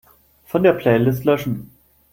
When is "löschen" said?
1.25-1.69